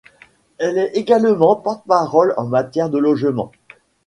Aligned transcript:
Elle 0.57 0.79
est 0.79 0.93
également 0.97 1.55
porte-parole 1.57 2.33
en 2.37 2.45
matière 2.47 2.89
de 2.89 2.97
logement. 2.97 3.51